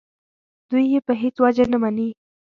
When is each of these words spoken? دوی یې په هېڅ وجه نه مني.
دوی 0.69 0.83
یې 0.93 0.99
په 1.07 1.13
هېڅ 1.21 1.35
وجه 1.43 1.65
نه 1.73 1.77
مني. 1.83 2.09